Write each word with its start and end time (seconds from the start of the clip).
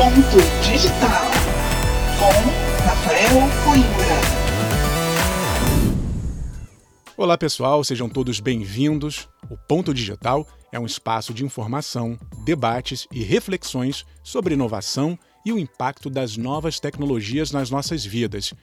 Ponto 0.00 0.38
Digital 0.62 1.26
com 2.18 2.84
Rafael 2.84 3.34
Coimbra. 3.62 4.16
Olá 7.18 7.36
pessoal, 7.36 7.84
sejam 7.84 8.08
todos 8.08 8.40
bem-vindos. 8.40 9.28
O 9.50 9.58
Ponto 9.58 9.92
Digital 9.92 10.48
é 10.72 10.80
um 10.80 10.86
espaço 10.86 11.34
de 11.34 11.44
informação, 11.44 12.18
debates 12.46 13.06
e 13.12 13.22
reflexões 13.22 14.06
sobre 14.22 14.54
inovação 14.54 15.18
e 15.44 15.52
o 15.52 15.58
impacto 15.58 16.08
das 16.08 16.34
novas 16.38 16.80
tecnologias 16.80 17.52
nas 17.52 17.70
nossas 17.70 18.02
vidas. 18.02 18.54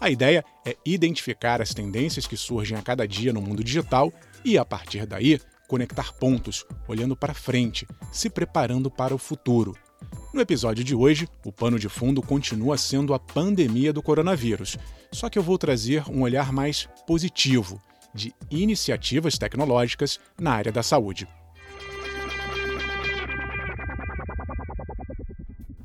A 0.00 0.08
ideia 0.08 0.42
é 0.66 0.78
identificar 0.82 1.60
as 1.60 1.74
tendências 1.74 2.26
que 2.26 2.38
surgem 2.38 2.78
a 2.78 2.80
cada 2.80 3.06
dia 3.06 3.34
no 3.34 3.42
mundo 3.42 3.62
digital 3.62 4.10
e, 4.42 4.56
a 4.56 4.64
partir 4.64 5.04
daí, 5.04 5.38
conectar 5.68 6.14
pontos, 6.14 6.64
olhando 6.88 7.14
para 7.14 7.34
frente, 7.34 7.86
se 8.10 8.30
preparando 8.30 8.90
para 8.90 9.14
o 9.14 9.18
futuro. 9.18 9.76
No 10.36 10.42
episódio 10.42 10.84
de 10.84 10.94
hoje, 10.94 11.26
o 11.46 11.50
pano 11.50 11.78
de 11.78 11.88
fundo 11.88 12.20
continua 12.20 12.76
sendo 12.76 13.14
a 13.14 13.18
pandemia 13.18 13.90
do 13.90 14.02
coronavírus, 14.02 14.76
só 15.10 15.30
que 15.30 15.38
eu 15.38 15.42
vou 15.42 15.56
trazer 15.56 16.04
um 16.10 16.20
olhar 16.20 16.52
mais 16.52 16.86
positivo 17.06 17.80
de 18.14 18.34
iniciativas 18.50 19.38
tecnológicas 19.38 20.20
na 20.38 20.52
área 20.52 20.70
da 20.70 20.82
saúde. 20.82 21.26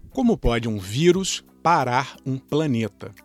Como 0.10 0.38
pode 0.38 0.68
um 0.68 0.78
vírus 0.80 1.42
parar 1.64 2.18
um 2.26 2.38
planeta? 2.38 3.16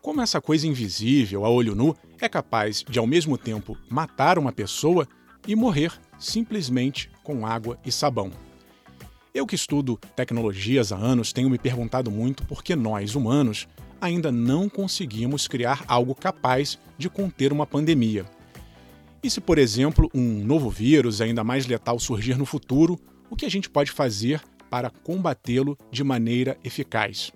Como 0.00 0.22
essa 0.22 0.40
coisa 0.40 0.66
invisível, 0.66 1.44
a 1.44 1.50
olho 1.50 1.74
nu, 1.74 1.94
é 2.18 2.26
capaz 2.26 2.82
de 2.88 2.98
ao 2.98 3.06
mesmo 3.06 3.36
tempo 3.36 3.76
matar 3.90 4.38
uma 4.38 4.50
pessoa 4.50 5.06
e 5.46 5.54
morrer 5.54 5.92
simplesmente 6.18 7.10
com 7.22 7.46
água 7.46 7.78
e 7.84 7.92
sabão? 7.92 8.32
Eu 9.32 9.46
que 9.46 9.54
estudo 9.54 9.96
tecnologias 10.16 10.90
há 10.90 10.96
anos 10.96 11.32
tenho 11.32 11.48
me 11.48 11.56
perguntado 11.56 12.10
muito 12.10 12.44
por 12.46 12.64
que 12.64 12.74
nós, 12.74 13.14
humanos, 13.14 13.68
ainda 14.00 14.32
não 14.32 14.68
conseguimos 14.68 15.46
criar 15.46 15.84
algo 15.86 16.16
capaz 16.16 16.76
de 16.98 17.08
conter 17.08 17.52
uma 17.52 17.64
pandemia. 17.64 18.26
E 19.22 19.30
se, 19.30 19.40
por 19.40 19.56
exemplo, 19.56 20.10
um 20.12 20.44
novo 20.44 20.68
vírus 20.68 21.20
ainda 21.20 21.44
mais 21.44 21.64
letal 21.66 21.98
surgir 22.00 22.36
no 22.36 22.44
futuro, 22.44 22.98
o 23.30 23.36
que 23.36 23.46
a 23.46 23.48
gente 23.48 23.70
pode 23.70 23.92
fazer 23.92 24.42
para 24.68 24.90
combatê-lo 24.90 25.78
de 25.92 26.02
maneira 26.02 26.58
eficaz? 26.64 27.30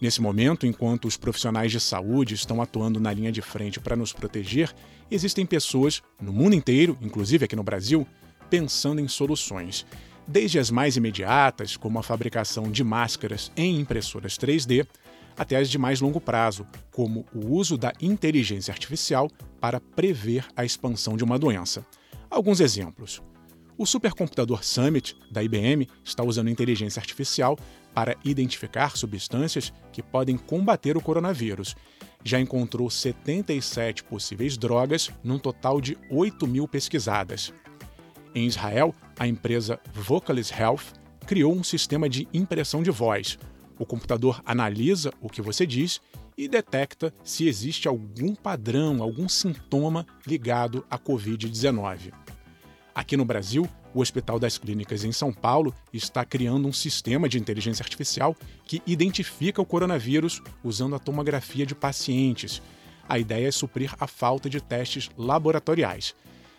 Nesse 0.00 0.20
momento, 0.20 0.66
enquanto 0.66 1.06
os 1.06 1.16
profissionais 1.16 1.70
de 1.70 1.78
saúde 1.78 2.34
estão 2.34 2.60
atuando 2.60 2.98
na 2.98 3.12
linha 3.12 3.30
de 3.30 3.40
frente 3.40 3.78
para 3.78 3.94
nos 3.94 4.12
proteger, 4.12 4.74
existem 5.08 5.46
pessoas 5.46 6.02
no 6.20 6.32
mundo 6.32 6.56
inteiro, 6.56 6.98
inclusive 7.00 7.44
aqui 7.44 7.54
no 7.54 7.62
Brasil, 7.62 8.04
pensando 8.50 9.00
em 9.00 9.06
soluções 9.06 9.86
desde 10.26 10.58
as 10.58 10.70
mais 10.70 10.96
imediatas, 10.96 11.76
como 11.76 11.98
a 11.98 12.02
fabricação 12.02 12.70
de 12.70 12.84
máscaras 12.84 13.50
em 13.56 13.80
impressoras 13.80 14.38
3D, 14.38 14.86
até 15.36 15.56
as 15.56 15.70
de 15.70 15.78
mais 15.78 16.00
longo 16.00 16.20
prazo, 16.20 16.66
como 16.90 17.24
o 17.34 17.54
uso 17.54 17.76
da 17.76 17.92
inteligência 18.00 18.72
artificial 18.72 19.30
para 19.60 19.80
prever 19.80 20.46
a 20.56 20.64
expansão 20.64 21.16
de 21.16 21.24
uma 21.24 21.38
doença. 21.38 21.84
Alguns 22.30 22.60
exemplos. 22.60 23.22
O 23.76 23.86
supercomputador 23.86 24.62
Summit, 24.62 25.16
da 25.30 25.42
IBM, 25.42 25.88
está 26.04 26.22
usando 26.22 26.50
inteligência 26.50 27.00
artificial 27.00 27.58
para 27.94 28.16
identificar 28.24 28.96
substâncias 28.96 29.72
que 29.90 30.02
podem 30.02 30.36
combater 30.36 30.96
o 30.96 31.00
coronavírus. 31.00 31.74
Já 32.24 32.38
encontrou 32.38 32.88
77 32.88 34.04
possíveis 34.04 34.56
drogas, 34.56 35.10
num 35.24 35.38
total 35.38 35.80
de 35.80 35.98
8 36.10 36.46
mil 36.46 36.68
pesquisadas. 36.68 37.52
Em 38.34 38.46
Israel, 38.46 38.94
a 39.18 39.26
empresa 39.26 39.78
Vocalis 39.92 40.50
Health 40.50 40.94
criou 41.26 41.54
um 41.54 41.62
sistema 41.62 42.08
de 42.08 42.26
impressão 42.32 42.82
de 42.82 42.90
voz. 42.90 43.38
O 43.78 43.84
computador 43.84 44.40
analisa 44.44 45.12
o 45.20 45.28
que 45.28 45.42
você 45.42 45.66
diz 45.66 46.00
e 46.36 46.48
detecta 46.48 47.12
se 47.22 47.46
existe 47.46 47.88
algum 47.88 48.34
padrão, 48.34 49.02
algum 49.02 49.28
sintoma 49.28 50.06
ligado 50.26 50.84
à 50.90 50.98
Covid-19. 50.98 52.12
Aqui 52.94 53.16
no 53.16 53.24
Brasil, 53.24 53.68
o 53.94 54.00
Hospital 54.00 54.38
das 54.38 54.56
Clínicas 54.56 55.04
em 55.04 55.12
São 55.12 55.32
Paulo 55.32 55.74
está 55.92 56.24
criando 56.24 56.66
um 56.66 56.72
sistema 56.72 57.28
de 57.28 57.38
inteligência 57.38 57.82
artificial 57.82 58.34
que 58.64 58.82
identifica 58.86 59.60
o 59.60 59.66
coronavírus 59.66 60.42
usando 60.64 60.94
a 60.94 60.98
tomografia 60.98 61.66
de 61.66 61.74
pacientes. 61.74 62.62
A 63.06 63.18
ideia 63.18 63.48
é 63.48 63.50
suprir 63.50 63.94
a 64.00 64.06
falta 64.06 64.48
de 64.48 64.60
testes 64.60 65.10
laboratoriais. 65.16 66.14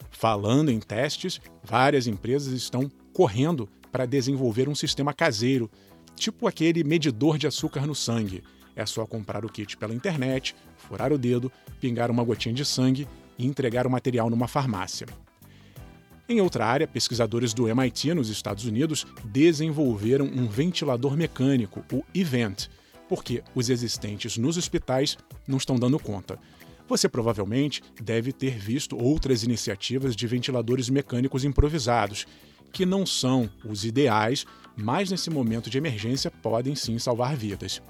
Falando 0.09 0.69
em 0.69 0.79
testes, 0.79 1.39
várias 1.63 2.07
empresas 2.07 2.53
estão 2.53 2.89
correndo 3.13 3.67
para 3.91 4.05
desenvolver 4.05 4.67
um 4.67 4.75
sistema 4.75 5.13
caseiro, 5.13 5.69
tipo 6.15 6.47
aquele 6.47 6.83
medidor 6.83 7.37
de 7.37 7.47
açúcar 7.47 7.85
no 7.85 7.93
sangue. 7.95 8.43
É 8.75 8.85
só 8.85 9.05
comprar 9.05 9.45
o 9.45 9.49
kit 9.49 9.77
pela 9.77 9.93
internet, 9.93 10.55
furar 10.77 11.13
o 11.13 11.17
dedo, 11.17 11.51
pingar 11.79 12.09
uma 12.09 12.23
gotinha 12.23 12.55
de 12.55 12.65
sangue 12.65 13.07
e 13.37 13.45
entregar 13.45 13.85
o 13.85 13.89
material 13.89 14.29
numa 14.29 14.47
farmácia. 14.47 15.07
Em 16.27 16.39
outra 16.39 16.65
área, 16.65 16.87
pesquisadores 16.87 17.53
do 17.53 17.67
MIT 17.67 18.13
nos 18.13 18.29
Estados 18.29 18.65
Unidos 18.65 19.05
desenvolveram 19.25 20.25
um 20.25 20.47
ventilador 20.47 21.17
mecânico, 21.17 21.83
o 21.91 22.03
Event, 22.15 22.67
porque 23.09 23.43
os 23.53 23.69
existentes 23.69 24.37
nos 24.37 24.57
hospitais 24.57 25.17
não 25.47 25.57
estão 25.57 25.75
dando 25.75 25.99
conta. 25.99 26.39
Você 26.87 27.07
provavelmente 27.07 27.81
deve 28.01 28.33
ter 28.33 28.57
visto 28.57 28.97
outras 28.97 29.43
iniciativas 29.43 30.15
de 30.15 30.27
ventiladores 30.27 30.89
mecânicos 30.89 31.45
improvisados, 31.45 32.25
que 32.71 32.85
não 32.85 33.05
são 33.05 33.49
os 33.65 33.85
ideais, 33.85 34.45
mas 34.75 35.11
nesse 35.11 35.29
momento 35.29 35.69
de 35.69 35.77
emergência 35.77 36.29
podem 36.29 36.75
sim 36.75 36.99
salvar 36.99 37.35
vidas. 37.35 37.81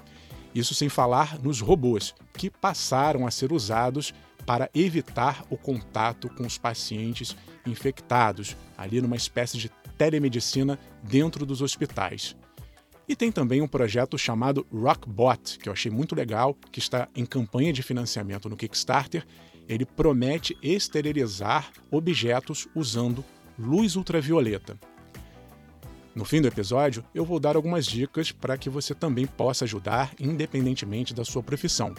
Isso 0.54 0.74
sem 0.74 0.88
falar 0.88 1.40
nos 1.42 1.60
robôs, 1.60 2.14
que 2.34 2.48
passaram 2.48 3.26
a 3.26 3.30
ser 3.30 3.52
usados 3.52 4.14
para 4.46 4.70
evitar 4.74 5.44
o 5.50 5.56
contato 5.56 6.28
com 6.28 6.46
os 6.46 6.58
pacientes 6.58 7.34
infectados, 7.66 8.56
ali 8.76 9.00
numa 9.00 9.16
espécie 9.16 9.58
de 9.58 9.70
telemedicina 9.98 10.78
dentro 11.02 11.44
dos 11.44 11.60
hospitais. 11.60 12.36
E 13.06 13.14
tem 13.14 13.30
também 13.30 13.60
um 13.60 13.68
projeto 13.68 14.16
chamado 14.16 14.66
Rockbot, 14.72 15.58
que 15.58 15.68
eu 15.68 15.72
achei 15.72 15.90
muito 15.90 16.14
legal, 16.14 16.56
que 16.72 16.78
está 16.78 17.08
em 17.14 17.26
campanha 17.26 17.72
de 17.72 17.82
financiamento 17.82 18.48
no 18.48 18.56
Kickstarter. 18.56 19.26
Ele 19.68 19.84
promete 19.84 20.56
esterilizar 20.62 21.70
objetos 21.90 22.66
usando 22.74 23.24
luz 23.58 23.94
ultravioleta. 23.94 24.78
No 26.14 26.24
fim 26.24 26.40
do 26.40 26.48
episódio, 26.48 27.04
eu 27.14 27.24
vou 27.24 27.40
dar 27.40 27.56
algumas 27.56 27.86
dicas 27.86 28.30
para 28.30 28.56
que 28.56 28.70
você 28.70 28.94
também 28.94 29.26
possa 29.26 29.64
ajudar, 29.64 30.12
independentemente 30.18 31.12
da 31.12 31.24
sua 31.24 31.42
profissão. 31.42 31.94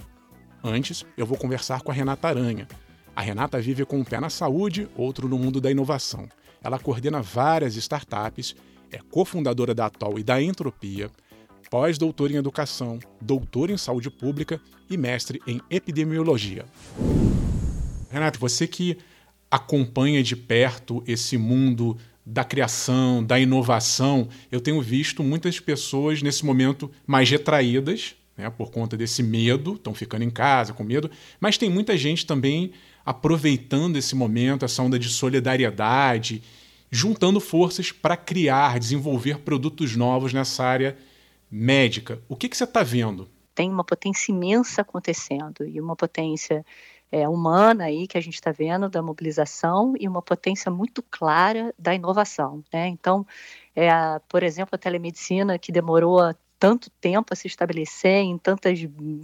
Antes, 0.64 1.06
eu 1.18 1.26
vou 1.26 1.38
conversar 1.38 1.82
com 1.82 1.92
a 1.92 1.94
Renata 1.94 2.30
Aranha. 2.30 2.68
A 3.16 3.22
Renata 3.22 3.60
vive 3.62 3.86
com 3.86 4.00
um 4.00 4.04
pé 4.04 4.20
na 4.20 4.30
saúde, 4.30 4.90
outro 4.96 5.28
no 5.28 5.38
mundo 5.38 5.62
da 5.62 5.70
inovação. 5.70 6.28
Ela 6.64 6.80
coordena 6.80 7.22
várias 7.22 7.76
startups 7.76 8.56
é 8.92 9.00
cofundadora 9.12 9.74
da 9.74 9.86
Atol 9.86 10.20
e 10.20 10.24
da 10.24 10.42
Entropia, 10.42 11.10
pós-doutora 11.70 12.34
em 12.34 12.38
Educação, 12.38 13.00
doutora 13.22 13.72
em 13.72 13.78
Saúde 13.78 14.10
Pública 14.10 14.62
e 14.90 14.98
mestre 14.98 15.42
em 15.48 15.60
Epidemiologia. 15.70 16.66
Renato, 18.10 18.40
você 18.40 18.68
que 18.68 18.98
acompanha 19.50 20.24
de 20.24 20.36
perto 20.36 21.04
esse 21.08 21.38
mundo 21.38 21.98
da 22.26 22.44
criação, 22.44 23.24
da 23.24 23.40
inovação, 23.40 24.28
eu 24.52 24.60
tenho 24.60 24.82
visto 24.82 25.24
muitas 25.24 25.60
pessoas 25.60 26.22
nesse 26.22 26.46
momento 26.46 26.92
mais 27.06 27.30
retraídas, 27.30 28.16
né, 28.36 28.50
por 28.50 28.72
conta 28.72 28.98
desse 28.98 29.22
medo, 29.22 29.76
estão 29.76 29.94
ficando 29.94 30.24
em 30.24 30.30
casa 30.30 30.74
com 30.74 30.84
medo, 30.84 31.10
mas 31.40 31.58
tem 31.58 31.70
muita 31.70 31.96
gente 31.98 32.26
também 32.26 32.72
aproveitando 33.06 33.98
esse 33.98 34.16
momento, 34.16 34.66
essa 34.66 34.82
onda 34.82 34.98
de 34.98 35.08
solidariedade 35.10 36.42
juntando 36.92 37.40
forças 37.40 37.92
para 37.92 38.16
criar, 38.16 38.80
desenvolver 38.80 39.40
produtos 39.40 39.96
novos 39.96 40.34
nessa 40.34 40.64
área 40.64 40.98
médica. 41.50 42.22
O 42.28 42.36
que, 42.36 42.50
que 42.50 42.58
você 42.58 42.64
está 42.64 42.84
vendo? 42.84 43.28
Tem 43.54 43.70
uma 43.70 43.84
potência 43.84 44.32
imensa 44.32 44.82
acontecendo 44.82 45.66
e 45.66 45.80
uma 45.80 45.96
potência 45.96 46.66
é, 47.12 47.28
humana 47.30 47.86
aí 47.86 48.08
que 48.08 48.18
a 48.18 48.22
gente 48.22 48.34
está 48.34 48.52
vendo 48.52 48.90
da 48.90 49.02
mobilização 49.02 49.94
e 50.00 50.08
uma 50.08 50.22
potência 50.22 50.70
muito 50.70 51.02
clara 51.04 51.74
da 51.78 51.94
inovação. 51.94 52.64
Né? 52.74 52.88
Então, 52.88 53.26
é, 53.76 53.90
por 54.28 54.44
exemplo, 54.44 54.76
a 54.76 54.78
telemedicina 54.78 55.58
que 55.58 55.72
demorou 55.72 56.20
tanto 56.60 56.90
tempo 57.02 57.34
a 57.34 57.36
se 57.36 57.48
estabelecer 57.48 58.24
em 58.24 58.38
tantas 58.38 58.80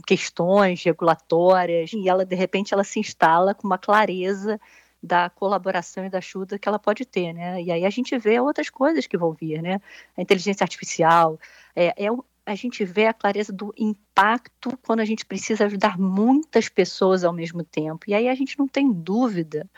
questões 0.06 0.84
regulatórias 0.84 1.92
e 1.94 2.08
ela 2.08 2.26
de 2.26 2.36
repente 2.36 2.74
ela 2.74 2.84
se 2.84 3.00
instala 3.00 3.54
com 3.54 3.66
uma 3.68 3.78
clareza 3.78 4.60
da 5.02 5.30
colaboração 5.30 6.06
e 6.06 6.10
da 6.10 6.20
ajuda 6.20 6.60
que 6.60 6.68
ela 6.68 6.80
pode 6.80 7.06
ter, 7.06 7.34
né? 7.34 7.62
E 7.62 7.72
aí 7.72 7.86
a 7.86 7.90
gente 7.90 8.18
vê 8.18 8.40
outras 8.40 8.70
coisas 8.70 9.08
que 9.08 9.18
vão 9.18 9.34
vir, 9.34 9.62
né? 9.62 9.80
A 10.18 10.22
inteligência 10.22 10.64
artificial, 10.64 11.40
é, 11.76 12.06
é 12.06 12.10
a 12.46 12.56
gente 12.56 12.84
vê 12.84 13.08
a 13.08 13.14
clareza 13.14 13.54
do 13.54 13.74
impacto 13.78 14.78
quando 14.82 15.00
a 15.00 15.06
gente 15.06 15.26
precisa 15.26 15.66
ajudar 15.66 15.98
muitas 15.98 16.68
pessoas 16.70 17.24
ao 17.24 17.34
mesmo 17.34 17.64
tempo. 17.64 18.06
E 18.08 18.14
aí 18.14 18.28
a 18.28 18.36
gente 18.36 18.58
não 18.58 18.68
tem 18.68 18.92
dúvida 18.92 19.70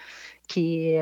que 0.47 0.95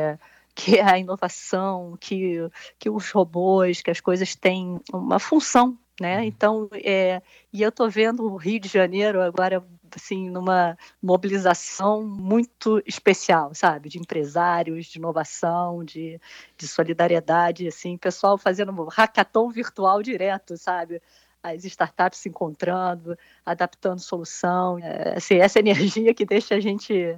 que 0.53 0.79
a 0.81 0.97
inovação, 0.99 1.97
que, 1.99 2.37
que 2.77 2.89
os 2.89 3.09
robôs, 3.11 3.81
que 3.81 3.89
as 3.89 4.01
coisas 4.01 4.35
têm 4.35 4.79
uma 4.91 5.19
função 5.19 5.77
né? 6.01 6.17
Uhum. 6.17 6.23
Então, 6.23 6.69
é, 6.73 7.21
e 7.53 7.61
eu 7.61 7.69
estou 7.69 7.89
vendo 7.89 8.23
o 8.23 8.35
Rio 8.35 8.59
de 8.59 8.67
Janeiro 8.67 9.21
agora 9.21 9.63
assim 9.97 10.29
numa 10.29 10.77
mobilização 11.01 12.03
muito 12.03 12.81
especial, 12.85 13.53
sabe, 13.53 13.89
de 13.89 13.99
empresários, 13.99 14.85
de 14.87 14.99
inovação, 14.99 15.83
de, 15.83 16.19
de 16.57 16.67
solidariedade, 16.67 17.67
assim, 17.67 17.97
pessoal 17.97 18.37
fazendo 18.37 18.71
um 18.71 18.87
hackathon 18.87 19.49
virtual 19.49 20.01
direto, 20.01 20.57
sabe? 20.57 21.01
as 21.43 21.65
startups 21.65 22.19
se 22.19 22.29
encontrando, 22.29 23.17
adaptando 23.43 23.99
solução, 23.99 24.77
é, 24.77 25.15
assim, 25.17 25.35
essa 25.35 25.59
energia 25.59 26.13
que 26.13 26.23
deixa 26.23 26.55
a 26.55 26.59
gente 26.59 27.17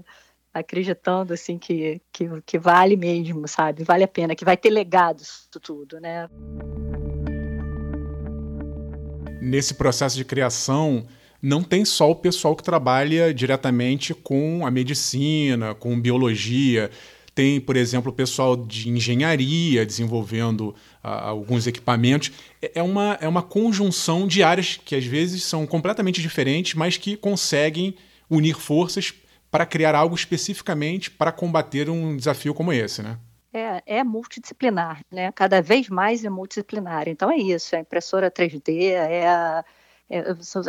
acreditando 0.53 1.33
assim 1.33 1.57
que, 1.57 1.99
que, 2.11 2.29
que 2.45 2.59
vale 2.59 2.95
mesmo, 2.95 3.47
sabe? 3.47 3.83
Vale 3.83 4.03
a 4.03 4.07
pena, 4.07 4.35
que 4.35 4.45
vai 4.45 4.55
ter 4.55 4.69
legado 4.69 5.21
isso 5.21 5.59
tudo, 5.59 5.99
né? 5.99 6.29
Nesse 9.41 9.73
processo 9.73 10.15
de 10.15 10.23
criação, 10.23 11.05
não 11.43 11.61
tem 11.61 11.83
só 11.83 12.09
o 12.09 12.15
pessoal 12.15 12.55
que 12.55 12.63
trabalha 12.63 13.33
diretamente 13.33 14.13
com 14.13 14.65
a 14.65 14.71
medicina, 14.71 15.75
com 15.75 15.99
biologia. 15.99 16.89
Tem, 17.35 17.59
por 17.59 17.75
exemplo, 17.75 18.13
o 18.13 18.15
pessoal 18.15 18.55
de 18.55 18.89
engenharia 18.89 19.85
desenvolvendo 19.85 20.69
uh, 20.69 20.75
alguns 21.07 21.67
equipamentos. 21.67 22.31
É, 22.61 22.71
é 22.75 22.81
uma, 22.81 23.17
é 23.19 23.27
uma 23.27 23.41
conjunção 23.41 24.25
de 24.25 24.41
áreas 24.41 24.79
que 24.85 24.95
às 24.95 25.03
vezes 25.03 25.43
são 25.43 25.67
completamente 25.67 26.21
diferentes, 26.21 26.75
mas 26.75 26.95
que 26.95 27.17
conseguem 27.17 27.93
unir 28.29 28.55
forças 28.55 29.13
para 29.51 29.65
criar 29.65 29.95
algo 29.95 30.15
especificamente 30.15 31.11
para 31.11 31.31
combater 31.31 31.89
um 31.89 32.15
desafio 32.15 32.53
como 32.53 32.71
esse, 32.71 33.03
né? 33.03 33.17
É, 33.53 33.97
é, 33.97 34.03
multidisciplinar, 34.03 35.01
né? 35.11 35.31
Cada 35.33 35.61
vez 35.61 35.89
mais 35.89 36.23
é 36.23 36.29
multidisciplinar. 36.29 37.09
Então 37.09 37.29
é 37.29 37.35
isso, 37.35 37.75
é 37.75 37.79
a 37.79 37.81
impressora 37.81 38.31
3D, 38.31 38.91
é 38.91 39.27
a 39.27 39.63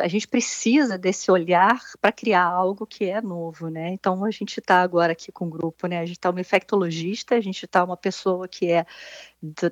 a 0.01 0.09
gente 0.09 0.27
precisa 0.27 0.97
desse 0.97 1.31
olhar 1.31 1.81
para 2.01 2.13
criar 2.13 2.45
algo 2.45 2.87
que 2.87 3.05
é 3.05 3.21
novo, 3.21 3.69
né? 3.69 3.91
Então 3.91 4.25
a 4.25 4.31
gente 4.31 4.59
está 4.59 4.81
agora 4.81 5.13
aqui 5.13 5.31
com 5.31 5.45
o 5.45 5.49
um 5.49 5.51
grupo, 5.51 5.87
né? 5.87 5.99
A 5.99 6.07
gente 6.07 6.17
está 6.17 6.31
uma 6.31 6.41
infectologista, 6.41 7.35
a 7.35 7.41
gente 7.41 7.65
está 7.65 7.85
uma 7.85 7.97
pessoa 7.97 8.49
que 8.49 8.71
é 8.71 8.87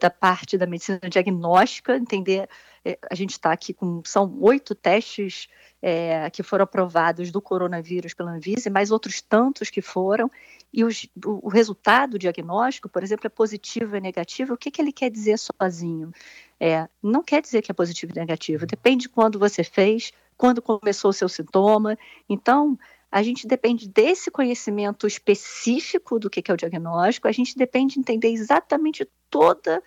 da 0.00 0.10
parte 0.10 0.58
da 0.58 0.66
medicina 0.66 1.00
diagnóstica, 1.08 1.96
entender. 1.96 2.48
É, 2.84 2.98
a 3.10 3.14
gente 3.14 3.30
está 3.30 3.52
aqui 3.52 3.72
com 3.72 4.02
são 4.04 4.36
oito 4.40 4.74
testes 4.74 5.48
é, 5.80 6.28
que 6.30 6.42
foram 6.42 6.64
aprovados 6.64 7.30
do 7.30 7.40
coronavírus 7.40 8.14
pela 8.14 8.32
Anvisa, 8.32 8.70
mais 8.70 8.90
outros 8.90 9.20
tantos 9.20 9.70
que 9.70 9.80
foram, 9.80 10.30
e 10.72 10.84
os, 10.84 11.08
o, 11.24 11.46
o, 11.46 11.48
resultado 11.48 12.18
diagnóstico, 12.18 12.88
por 12.88 13.02
exemplo, 13.02 13.26
é 13.26 13.30
positivo 13.30 13.96
ou 13.96 14.00
negativo, 14.00 14.54
o 14.54 14.56
que, 14.56 14.70
que 14.70 14.80
ele 14.80 14.92
quer 14.92 15.10
dizer 15.10 15.38
sozinho? 15.38 16.12
É, 16.58 16.88
não 17.02 17.22
quer 17.22 17.42
dizer 17.42 17.62
que 17.62 17.70
é 17.70 17.74
positivo 17.74 18.12
e 18.14 18.18
negativo, 18.18 18.64
depende 18.66 19.02
de 19.02 19.08
quando 19.08 19.38
você 19.38 19.64
fez, 19.64 20.12
quando 20.36 20.62
começou 20.62 21.10
o 21.10 21.14
seu 21.14 21.28
sintoma. 21.28 21.98
Então, 22.28 22.78
a 23.12 23.22
gente 23.22 23.46
depende 23.46 23.86
desse 23.86 24.30
conhecimento 24.30 25.06
específico 25.06 26.18
do 26.18 26.30
que 26.30 26.50
é 26.50 26.54
o 26.54 26.56
diagnóstico, 26.56 27.28
a 27.28 27.32
gente 27.32 27.54
depende 27.54 27.94
de 27.94 28.00
entender 28.00 28.28
exatamente 28.28 29.06
toda 29.28 29.82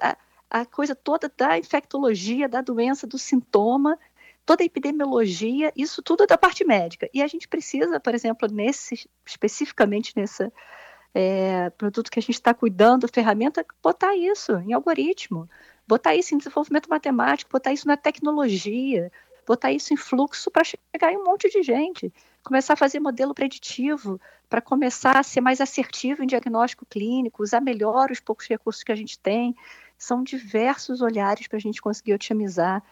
a, 0.00 0.16
a 0.48 0.64
coisa 0.64 0.94
toda 0.94 1.30
da 1.36 1.58
infectologia, 1.58 2.48
da 2.48 2.60
doença, 2.60 3.08
do 3.08 3.18
sintoma, 3.18 3.98
toda 4.46 4.62
a 4.62 4.66
epidemiologia, 4.66 5.72
isso 5.74 6.00
tudo 6.00 6.22
é 6.22 6.26
da 6.28 6.38
parte 6.38 6.64
médica. 6.64 7.10
E 7.12 7.20
a 7.20 7.26
gente 7.26 7.48
precisa, 7.48 7.98
por 7.98 8.14
exemplo, 8.14 8.48
nesse 8.48 9.10
especificamente 9.26 10.12
nesse 10.14 10.48
é, 11.12 11.70
produto 11.70 12.08
que 12.08 12.20
a 12.20 12.22
gente 12.22 12.34
está 12.34 12.54
cuidando, 12.54 13.08
ferramenta, 13.12 13.66
botar 13.82 14.14
isso 14.14 14.52
em 14.58 14.72
algoritmo, 14.72 15.50
botar 15.88 16.14
isso 16.14 16.36
em 16.36 16.38
desenvolvimento 16.38 16.88
matemático, 16.88 17.50
botar 17.50 17.72
isso 17.72 17.88
na 17.88 17.96
tecnologia, 17.96 19.10
botar 19.46 19.72
isso 19.72 19.92
em 19.92 19.96
fluxo 19.96 20.50
para 20.50 20.64
chegar 20.64 21.12
em 21.12 21.16
um 21.16 21.24
monte 21.24 21.50
de 21.50 21.62
gente, 21.62 22.12
começar 22.42 22.74
a 22.74 22.76
fazer 22.76 23.00
modelo 23.00 23.34
preditivo, 23.34 24.20
para 24.48 24.60
começar 24.60 25.16
a 25.16 25.22
ser 25.22 25.40
mais 25.40 25.60
assertivo 25.60 26.22
em 26.22 26.26
diagnóstico 26.26 26.86
clínico, 26.86 27.42
usar 27.42 27.60
melhor 27.60 28.10
os 28.10 28.20
poucos 28.20 28.46
recursos 28.46 28.82
que 28.82 28.92
a 28.92 28.94
gente 28.94 29.18
tem. 29.18 29.54
São 29.98 30.22
diversos 30.22 31.00
olhares 31.00 31.46
para 31.46 31.56
a 31.56 31.60
gente 31.60 31.80
conseguir 31.80 32.14
otimizar 32.14 32.82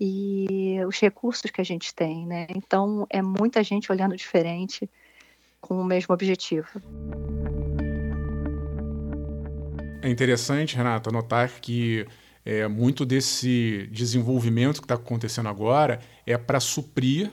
e 0.00 0.78
os 0.86 0.98
recursos 0.98 1.50
que 1.50 1.60
a 1.60 1.64
gente 1.64 1.94
tem, 1.94 2.26
né? 2.26 2.46
Então 2.50 3.06
é 3.10 3.22
muita 3.22 3.62
gente 3.62 3.90
olhando 3.90 4.16
diferente 4.16 4.88
com 5.60 5.80
o 5.80 5.84
mesmo 5.84 6.12
objetivo. 6.12 6.68
É 10.02 10.08
interessante, 10.08 10.76
Renata, 10.76 11.12
notar 11.12 11.48
que 11.60 12.04
é, 12.44 12.66
muito 12.66 13.04
desse 13.04 13.88
desenvolvimento 13.92 14.80
que 14.80 14.84
está 14.84 14.94
acontecendo 14.94 15.48
agora 15.48 16.00
é 16.26 16.36
para 16.36 16.60
suprir 16.60 17.30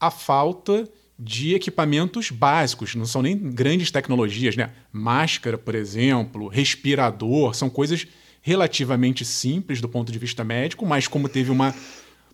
a 0.00 0.10
falta 0.10 0.88
de 1.18 1.54
equipamentos 1.54 2.30
básicos, 2.30 2.94
não 2.94 3.06
são 3.06 3.22
nem 3.22 3.38
grandes 3.38 3.90
tecnologias, 3.90 4.56
né? 4.56 4.70
Máscara, 4.92 5.56
por 5.56 5.74
exemplo, 5.74 6.48
respirador, 6.48 7.54
são 7.54 7.70
coisas 7.70 8.06
relativamente 8.42 9.24
simples 9.24 9.80
do 9.80 9.88
ponto 9.88 10.10
de 10.10 10.18
vista 10.18 10.42
médico, 10.42 10.84
mas 10.84 11.06
como 11.06 11.28
teve 11.28 11.50
uma 11.50 11.74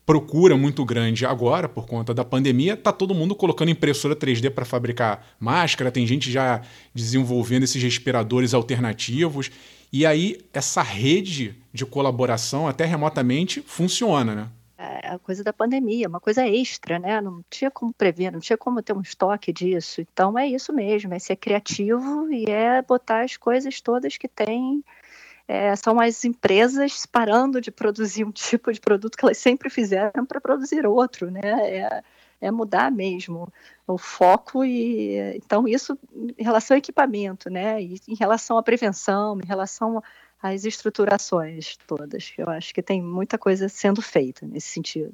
procura 0.05 0.56
muito 0.56 0.85
grande 0.85 1.25
agora 1.25 1.69
por 1.69 1.87
conta 1.87 2.12
da 2.12 2.25
pandemia, 2.25 2.76
tá 2.76 2.91
todo 2.91 3.14
mundo 3.14 3.32
colocando 3.35 3.70
impressora 3.70 4.17
3D 4.17 4.50
para 4.50 4.64
fabricar 4.64 5.25
máscara, 5.38 5.93
tem 5.93 6.05
gente 6.06 6.32
já 6.32 6.62
desenvolvendo 6.93 7.62
esses 7.62 7.81
respiradores 7.81 8.53
alternativos. 8.55 9.53
E 9.93 10.07
aí 10.07 10.41
essa 10.53 10.83
rede 10.83 11.57
de 11.73 11.85
colaboração 11.85 12.69
até 12.69 12.85
remotamente 12.85 13.61
funciona, 13.63 14.35
né? 14.35 14.49
É 14.79 15.09
a 15.09 15.19
coisa 15.19 15.45
da 15.45 15.53
pandemia, 15.53 16.09
uma 16.09 16.21
coisa 16.21 16.47
extra, 16.47 16.99
né? 16.99 17.21
Não 17.21 17.45
tinha 17.51 17.71
como 17.71 17.93
prever, 17.93 18.31
não 18.31 18.41
tinha 18.41 18.57
como 18.57 18.83
ter 18.83 18.95
um 18.95 19.01
estoque 19.03 19.53
disso. 19.53 20.01
Então 20.01 20.39
é 20.39 20.47
isso 20.47 20.73
mesmo, 20.73 21.13
é 21.13 21.19
ser 21.19 21.37
criativo 21.37 22.33
e 22.33 22.45
é 22.47 22.81
botar 22.81 23.23
as 23.23 23.37
coisas 23.37 23.81
todas 23.81 24.17
que 24.17 24.29
tem 24.29 24.83
é, 25.51 25.75
são 25.75 25.99
as 25.99 26.25
empresas 26.25 27.05
parando 27.07 27.61
de 27.61 27.73
produzir 27.73 28.23
um 28.23 28.31
tipo 28.31 28.73
de 28.73 28.81
produto 28.81 29.19
que 29.19 29.25
elas 29.25 29.39
sempre 29.39 29.69
fizeram 29.69 30.25
para 30.25 30.41
produzir 30.41 30.87
outro, 30.87 31.29
né? 31.29 31.41
É, 31.43 32.03
é, 32.41 32.51
mudar 32.51 32.91
mesmo 32.91 33.53
o 33.87 33.99
foco 33.99 34.65
e 34.65 35.37
então 35.37 35.67
isso 35.67 35.99
em 36.39 36.43
relação 36.43 36.75
ao 36.75 36.79
equipamento, 36.79 37.51
né? 37.51 37.83
E 37.83 38.01
em 38.09 38.15
relação 38.15 38.57
à 38.57 38.63
prevenção, 38.63 39.39
em 39.43 39.47
relação 39.47 40.03
às 40.43 40.65
estruturações 40.65 41.77
todas, 41.87 42.33
eu 42.39 42.49
acho 42.49 42.73
que 42.73 42.83
tem 42.83 43.03
muita 43.03 43.37
coisa 43.37 43.69
sendo 43.69 44.01
feita 44.01 44.47
nesse 44.47 44.69
sentido. 44.69 45.13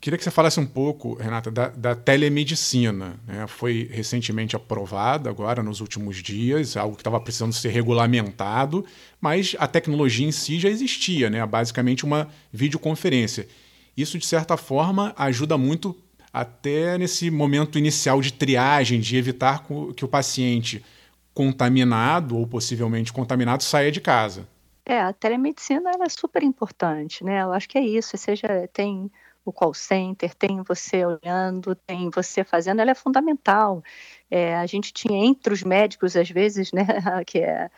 Queria 0.00 0.18
que 0.18 0.22
você 0.22 0.30
falasse 0.30 0.60
um 0.60 0.66
pouco, 0.66 1.14
Renata, 1.14 1.50
da, 1.50 1.68
da 1.68 1.94
telemedicina. 1.96 3.18
Né? 3.26 3.46
Foi 3.48 3.88
recentemente 3.90 4.54
aprovada, 4.54 5.28
agora 5.28 5.62
nos 5.62 5.80
últimos 5.80 6.22
dias, 6.22 6.76
algo 6.76 6.94
que 6.94 7.00
estava 7.00 7.18
precisando 7.18 7.52
ser 7.52 7.70
regulamentado, 7.70 8.84
mas 9.20 9.56
a 9.58 9.66
tecnologia 9.66 10.26
em 10.26 10.30
si 10.30 10.60
já 10.60 10.68
existia, 10.68 11.28
né? 11.30 11.44
basicamente 11.44 12.04
uma 12.04 12.28
videoconferência. 12.52 13.48
Isso, 13.96 14.18
de 14.18 14.26
certa 14.26 14.56
forma, 14.56 15.14
ajuda 15.16 15.56
muito 15.56 15.96
até 16.36 16.98
nesse 16.98 17.30
momento 17.30 17.78
inicial 17.78 18.20
de 18.20 18.30
triagem, 18.30 19.00
de 19.00 19.16
evitar 19.16 19.64
que 19.96 20.04
o 20.04 20.08
paciente 20.08 20.84
contaminado 21.32 22.36
ou 22.36 22.46
possivelmente 22.46 23.10
contaminado 23.10 23.62
saia 23.62 23.90
de 23.90 24.02
casa. 24.02 24.46
É, 24.84 25.00
a 25.00 25.14
telemedicina 25.14 25.92
é 25.98 26.08
super 26.10 26.42
importante, 26.42 27.24
né? 27.24 27.42
Eu 27.42 27.54
acho 27.54 27.66
que 27.66 27.78
é 27.78 27.80
isso. 27.80 28.18
Seja 28.18 28.68
tem 28.70 29.10
o 29.46 29.52
call 29.52 29.72
center, 29.72 30.34
tem 30.34 30.62
você 30.62 31.06
olhando, 31.06 31.74
tem 31.74 32.10
você 32.10 32.44
fazendo, 32.44 32.80
ela 32.80 32.90
é 32.90 32.94
fundamental. 32.94 33.82
É, 34.30 34.56
a 34.56 34.66
gente 34.66 34.92
tinha 34.92 35.24
entre 35.24 35.54
os 35.54 35.62
médicos, 35.62 36.16
às 36.16 36.28
vezes, 36.28 36.70
né, 36.70 36.84
que 37.26 37.38
é, 37.38 37.70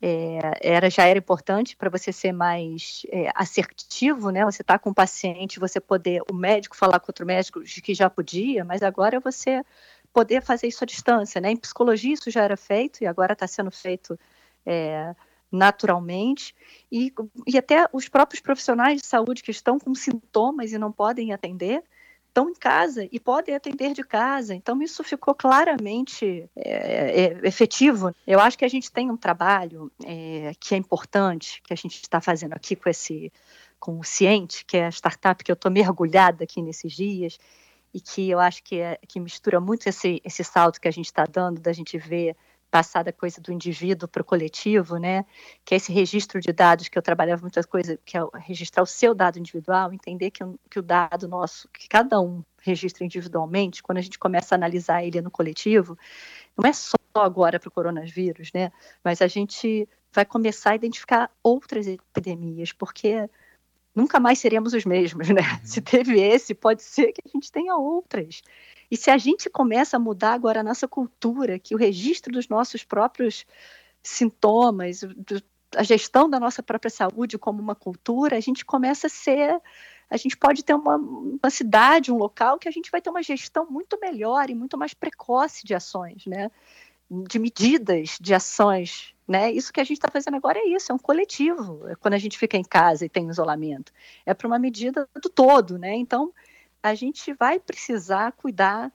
é, 0.00 0.38
era, 0.60 0.90
já 0.90 1.04
era 1.04 1.18
importante 1.18 1.76
para 1.76 1.88
você 1.88 2.12
ser 2.12 2.32
mais 2.32 3.02
é, 3.10 3.30
assertivo, 3.34 4.30
né? 4.30 4.44
Você 4.44 4.62
está 4.62 4.78
com 4.78 4.90
o 4.90 4.94
paciente, 4.94 5.60
você 5.60 5.80
poder, 5.80 6.22
o 6.30 6.34
médico 6.34 6.76
falar 6.76 7.00
com 7.00 7.08
outro 7.08 7.24
médico 7.24 7.60
que 7.62 7.94
já 7.94 8.10
podia, 8.10 8.64
mas 8.64 8.82
agora 8.82 9.20
você 9.20 9.62
poder 10.12 10.42
fazer 10.42 10.68
isso 10.68 10.84
à 10.84 10.86
distância, 10.86 11.40
né? 11.40 11.50
Em 11.50 11.56
psicologia 11.56 12.14
isso 12.14 12.30
já 12.30 12.42
era 12.42 12.56
feito 12.56 13.02
e 13.02 13.06
agora 13.06 13.32
está 13.32 13.46
sendo 13.46 13.70
feito 13.70 14.18
é, 14.66 15.14
naturalmente, 15.50 16.54
e, 16.90 17.12
e 17.46 17.56
até 17.56 17.86
os 17.92 18.08
próprios 18.08 18.40
profissionais 18.40 19.00
de 19.00 19.06
saúde 19.06 19.42
que 19.42 19.50
estão 19.50 19.78
com 19.78 19.94
sintomas 19.94 20.72
e 20.72 20.78
não 20.78 20.90
podem 20.90 21.32
atender, 21.32 21.82
estão 22.34 22.50
em 22.50 22.54
casa 22.54 23.08
e 23.12 23.20
podem 23.20 23.54
atender 23.54 23.94
de 23.94 24.02
casa. 24.02 24.54
Então, 24.54 24.82
isso 24.82 25.04
ficou 25.04 25.32
claramente 25.34 26.50
é, 26.56 27.22
é, 27.22 27.46
efetivo. 27.46 28.12
Eu 28.26 28.40
acho 28.40 28.58
que 28.58 28.64
a 28.64 28.68
gente 28.68 28.90
tem 28.90 29.08
um 29.08 29.16
trabalho 29.16 29.90
é, 30.04 30.52
que 30.58 30.74
é 30.74 30.78
importante, 30.78 31.62
que 31.62 31.72
a 31.72 31.76
gente 31.76 32.02
está 32.02 32.20
fazendo 32.20 32.52
aqui 32.52 32.74
com 32.74 32.90
esse 32.90 33.32
com 33.78 34.00
o 34.00 34.04
Ciente, 34.04 34.64
que 34.64 34.78
é 34.78 34.86
a 34.86 34.90
startup 34.90 35.44
que 35.44 35.50
eu 35.50 35.54
estou 35.54 35.70
mergulhada 35.70 36.44
aqui 36.44 36.62
nesses 36.62 36.90
dias, 36.94 37.38
e 37.92 38.00
que 38.00 38.30
eu 38.30 38.40
acho 38.40 38.64
que, 38.64 38.80
é, 38.80 38.98
que 39.06 39.20
mistura 39.20 39.60
muito 39.60 39.86
esse, 39.86 40.22
esse 40.24 40.42
salto 40.42 40.80
que 40.80 40.88
a 40.88 40.90
gente 40.90 41.04
está 41.04 41.26
dando, 41.26 41.60
da 41.60 41.72
gente 41.72 41.98
ver 41.98 42.34
passar 42.74 43.04
da 43.04 43.12
coisa 43.12 43.40
do 43.40 43.52
indivíduo 43.52 44.08
para 44.08 44.20
o 44.20 44.24
coletivo, 44.24 44.96
né? 44.96 45.24
Que 45.64 45.74
é 45.74 45.76
esse 45.76 45.92
registro 45.92 46.40
de 46.40 46.52
dados 46.52 46.88
que 46.88 46.98
eu 46.98 47.02
trabalhava 47.02 47.40
muitas 47.40 47.64
coisas, 47.64 47.96
que 48.04 48.18
é 48.18 48.20
registrar 48.34 48.82
o 48.82 48.86
seu 48.86 49.14
dado 49.14 49.38
individual, 49.38 49.92
entender 49.92 50.32
que, 50.32 50.42
que 50.68 50.80
o 50.80 50.82
dado 50.82 51.28
nosso, 51.28 51.68
que 51.68 51.88
cada 51.88 52.20
um 52.20 52.42
registra 52.60 53.04
individualmente, 53.04 53.80
quando 53.80 53.98
a 53.98 54.00
gente 54.00 54.18
começa 54.18 54.56
a 54.56 54.58
analisar 54.58 55.04
ele 55.04 55.20
no 55.20 55.30
coletivo, 55.30 55.96
não 56.58 56.68
é 56.68 56.72
só 56.72 56.96
agora 57.14 57.60
para 57.60 57.68
o 57.68 57.70
coronavírus, 57.70 58.50
né? 58.52 58.72
Mas 59.04 59.22
a 59.22 59.28
gente 59.28 59.88
vai 60.12 60.24
começar 60.24 60.72
a 60.72 60.74
identificar 60.74 61.30
outras 61.44 61.86
epidemias, 61.86 62.72
porque 62.72 63.30
nunca 63.94 64.18
mais 64.18 64.38
seremos 64.38 64.72
os 64.74 64.84
mesmos, 64.84 65.28
né? 65.28 65.42
Uhum. 65.42 65.60
Se 65.64 65.80
teve 65.80 66.20
esse, 66.20 66.54
pode 66.54 66.82
ser 66.82 67.12
que 67.12 67.22
a 67.24 67.28
gente 67.28 67.50
tenha 67.50 67.76
outras. 67.76 68.42
E 68.90 68.96
se 68.96 69.10
a 69.10 69.18
gente 69.18 69.48
começa 69.48 69.96
a 69.96 70.00
mudar 70.00 70.32
agora 70.32 70.60
a 70.60 70.64
nossa 70.64 70.86
cultura, 70.86 71.58
que 71.58 71.74
o 71.74 71.78
registro 71.78 72.32
dos 72.32 72.48
nossos 72.48 72.84
próprios 72.84 73.46
sintomas, 74.02 75.00
a 75.76 75.82
gestão 75.82 76.28
da 76.28 76.38
nossa 76.38 76.62
própria 76.62 76.90
saúde 76.90 77.38
como 77.38 77.60
uma 77.60 77.74
cultura, 77.74 78.36
a 78.36 78.40
gente 78.40 78.64
começa 78.64 79.06
a 79.06 79.10
ser. 79.10 79.60
A 80.10 80.16
gente 80.16 80.36
pode 80.36 80.62
ter 80.62 80.74
uma, 80.74 80.96
uma 80.96 81.50
cidade, 81.50 82.12
um 82.12 82.16
local 82.16 82.58
que 82.58 82.68
a 82.68 82.70
gente 82.70 82.90
vai 82.90 83.00
ter 83.00 83.10
uma 83.10 83.22
gestão 83.22 83.66
muito 83.68 83.98
melhor 83.98 84.50
e 84.50 84.54
muito 84.54 84.76
mais 84.76 84.92
precoce 84.92 85.64
de 85.66 85.74
ações, 85.74 86.26
né? 86.26 86.50
de 87.10 87.38
medidas, 87.38 88.18
de 88.20 88.34
ações. 88.34 89.13
Né? 89.26 89.50
Isso 89.50 89.72
que 89.72 89.80
a 89.80 89.84
gente 89.84 89.96
está 89.96 90.10
fazendo 90.10 90.36
agora 90.36 90.58
é 90.58 90.68
isso, 90.68 90.92
é 90.92 90.94
um 90.94 90.98
coletivo. 90.98 91.88
É 91.88 91.94
quando 91.94 92.14
a 92.14 92.18
gente 92.18 92.38
fica 92.38 92.56
em 92.56 92.62
casa 92.62 93.06
e 93.06 93.08
tem 93.08 93.28
isolamento, 93.28 93.92
é 94.26 94.34
para 94.34 94.46
uma 94.46 94.58
medida 94.58 95.08
do 95.14 95.28
todo. 95.30 95.78
Né? 95.78 95.94
Então, 95.94 96.32
a 96.82 96.94
gente 96.94 97.32
vai 97.32 97.58
precisar 97.58 98.32
cuidar 98.32 98.92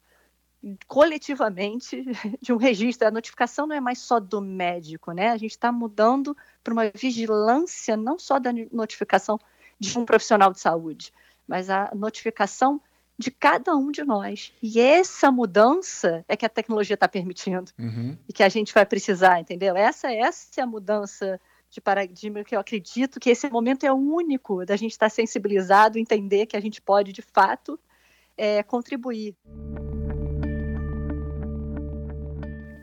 coletivamente 0.88 2.04
de 2.42 2.54
um 2.54 2.58
registro. 2.58 3.08
A 3.08 3.12
notificação 3.12 3.66
não 3.66 3.76
é 3.76 3.80
mais 3.80 4.00
só 4.00 4.20
do 4.20 4.42
médico, 4.42 5.12
né? 5.12 5.30
A 5.30 5.38
gente 5.38 5.52
está 5.52 5.72
mudando 5.72 6.36
para 6.64 6.74
uma 6.74 6.90
vigilância 6.94 7.96
não 7.96 8.20
só 8.20 8.40
da 8.40 8.52
notificação 8.72 9.40
de 9.80 9.98
um 9.98 10.06
profissional 10.06 10.52
de 10.52 10.60
saúde, 10.60 11.14
mas 11.48 11.70
a 11.70 11.90
notificação 11.96 12.82
de 13.20 13.30
cada 13.30 13.76
um 13.76 13.92
de 13.92 14.02
nós. 14.02 14.54
E 14.64 14.80
essa 14.80 15.30
mudança 15.30 16.24
é 16.26 16.38
que 16.38 16.46
a 16.46 16.50
tecnologia 16.50 16.94
está 16.94 17.06
permitindo 17.06 17.70
uhum. 17.78 18.18
e 18.26 18.32
que 18.32 18.42
a 18.42 18.48
gente 18.48 18.74
vai 18.74 18.86
precisar, 18.86 19.42
entendeu? 19.42 19.76
Essa, 19.76 20.10
essa 20.10 20.62
é 20.62 20.64
a 20.64 20.66
mudança 20.66 21.38
de 21.70 21.82
paradigma 21.82 22.46
que 22.46 22.56
eu 22.56 22.60
acredito 22.62 23.20
que 23.20 23.30
esse 23.30 23.50
momento 23.50 23.86
é 23.86 23.92
único 23.92 24.66
da 24.66 24.78
gente 24.78 24.92
estar 24.92 25.08
tá 25.08 25.10
sensibilizado, 25.10 26.00
entender 26.00 26.46
que 26.46 26.56
a 26.56 26.62
gente 26.62 26.82
pode, 26.82 27.12
de 27.12 27.22
fato, 27.22 27.78
é, 28.38 28.64
contribuir. 28.64 29.36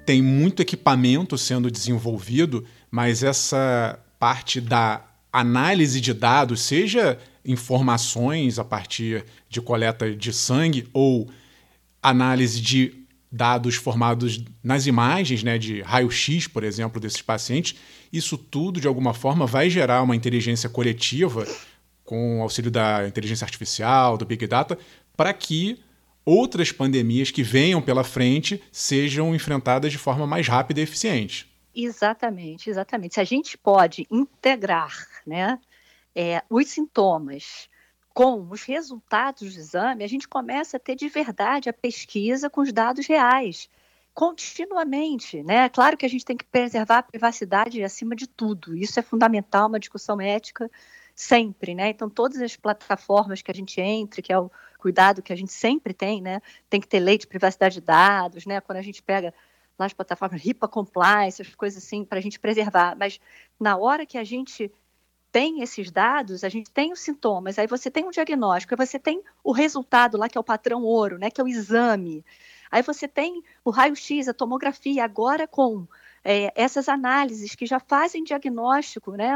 Tem 0.04 0.20
muito 0.20 0.60
equipamento 0.60 1.38
sendo 1.38 1.70
desenvolvido, 1.70 2.62
mas 2.90 3.22
essa 3.22 3.98
parte 4.18 4.60
da 4.60 5.02
análise 5.32 5.98
de 5.98 6.12
dados, 6.12 6.60
seja 6.60 7.18
informações 7.46 8.58
a 8.58 8.64
partir 8.64 9.24
de 9.48 9.60
coleta 9.60 10.14
de 10.14 10.32
sangue 10.32 10.88
ou 10.92 11.30
análise 12.02 12.60
de 12.60 13.06
dados 13.30 13.74
formados 13.74 14.44
nas 14.62 14.86
imagens, 14.86 15.42
né, 15.42 15.58
de 15.58 15.82
raio-x, 15.82 16.46
por 16.46 16.64
exemplo, 16.64 17.00
desses 17.00 17.22
pacientes, 17.22 17.76
isso 18.12 18.38
tudo 18.38 18.80
de 18.80 18.86
alguma 18.86 19.12
forma 19.12 19.46
vai 19.46 19.68
gerar 19.68 20.02
uma 20.02 20.16
inteligência 20.16 20.68
coletiva 20.68 21.46
com 22.04 22.40
auxílio 22.40 22.70
da 22.70 23.06
inteligência 23.06 23.44
artificial, 23.44 24.16
do 24.16 24.24
Big 24.24 24.46
Data, 24.46 24.78
para 25.16 25.32
que 25.32 25.78
outras 26.24 26.72
pandemias 26.72 27.30
que 27.30 27.42
venham 27.42 27.82
pela 27.82 28.04
frente 28.04 28.62
sejam 28.72 29.34
enfrentadas 29.34 29.92
de 29.92 29.98
forma 29.98 30.26
mais 30.26 30.46
rápida 30.48 30.80
e 30.80 30.82
eficiente. 30.84 31.46
Exatamente, 31.74 32.70
exatamente. 32.70 33.14
Se 33.14 33.20
a 33.20 33.24
gente 33.24 33.58
pode 33.58 34.06
integrar 34.10 35.06
né, 35.26 35.58
é, 36.16 36.42
os 36.48 36.68
sintomas 36.68 37.68
com 38.14 38.48
os 38.50 38.62
resultados 38.62 39.52
do 39.52 39.60
exame, 39.60 40.02
a 40.02 40.08
gente 40.08 40.26
começa 40.26 40.78
a 40.78 40.80
ter 40.80 40.96
de 40.96 41.06
verdade 41.06 41.68
a 41.68 41.72
pesquisa 41.74 42.48
com 42.48 42.62
os 42.62 42.72
dados 42.72 43.06
reais, 43.06 43.68
continuamente. 44.14 45.42
Né? 45.42 45.68
Claro 45.68 45.98
que 45.98 46.06
a 46.06 46.08
gente 46.08 46.24
tem 46.24 46.34
que 46.34 46.46
preservar 46.46 46.98
a 46.98 47.02
privacidade 47.02 47.84
acima 47.84 48.16
de 48.16 48.26
tudo, 48.26 48.74
isso 48.74 48.98
é 48.98 49.02
fundamental, 49.02 49.68
uma 49.68 49.78
discussão 49.78 50.18
ética 50.18 50.70
sempre. 51.14 51.74
Né? 51.74 51.90
Então, 51.90 52.08
todas 52.08 52.40
as 52.40 52.56
plataformas 52.56 53.42
que 53.42 53.50
a 53.50 53.54
gente 53.54 53.78
entre, 53.78 54.22
que 54.22 54.32
é 54.32 54.38
o 54.38 54.50
cuidado 54.78 55.20
que 55.20 55.34
a 55.34 55.36
gente 55.36 55.52
sempre 55.52 55.92
tem, 55.92 56.22
né? 56.22 56.40
tem 56.70 56.80
que 56.80 56.88
ter 56.88 57.00
lei 57.00 57.18
de 57.18 57.26
privacidade 57.26 57.74
de 57.74 57.80
dados, 57.82 58.46
né? 58.46 58.62
quando 58.62 58.78
a 58.78 58.82
gente 58.82 59.02
pega 59.02 59.34
lá 59.78 59.84
as 59.84 59.92
plataformas 59.92 60.42
HIPAA 60.42 60.68
Compliance, 60.68 61.42
essas 61.42 61.54
coisas 61.54 61.84
assim, 61.84 62.02
para 62.02 62.18
a 62.18 62.22
gente 62.22 62.40
preservar. 62.40 62.96
Mas 62.96 63.20
na 63.60 63.76
hora 63.76 64.06
que 64.06 64.16
a 64.16 64.24
gente 64.24 64.72
tem 65.36 65.60
esses 65.60 65.90
dados, 65.90 66.42
a 66.42 66.48
gente 66.48 66.70
tem 66.70 66.90
os 66.92 67.00
sintomas, 67.00 67.58
aí 67.58 67.66
você 67.66 67.90
tem 67.90 68.06
um 68.06 68.10
diagnóstico, 68.10 68.72
aí 68.72 68.86
você 68.86 68.98
tem 68.98 69.22
o 69.44 69.52
resultado 69.52 70.16
lá, 70.16 70.30
que 70.30 70.38
é 70.38 70.40
o 70.40 70.42
padrão 70.42 70.82
ouro, 70.82 71.18
né, 71.18 71.30
que 71.30 71.38
é 71.38 71.44
o 71.44 71.46
exame. 71.46 72.24
Aí 72.70 72.80
você 72.80 73.06
tem 73.06 73.42
o 73.62 73.68
raio-x, 73.68 74.28
a 74.28 74.32
tomografia, 74.32 75.04
agora 75.04 75.46
com 75.46 75.86
é, 76.24 76.50
essas 76.56 76.88
análises 76.88 77.54
que 77.54 77.66
já 77.66 77.78
fazem 77.78 78.24
diagnóstico, 78.24 79.12
né? 79.12 79.34